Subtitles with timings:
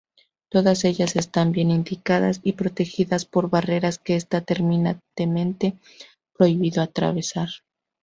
[0.49, 5.77] Todas ellas están bien indicadas y protegidas por barreras que está terminantemente
[6.35, 7.49] prohibido atravesar.